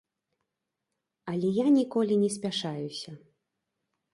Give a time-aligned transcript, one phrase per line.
[1.33, 3.11] Але я ніколі не спяшаюся.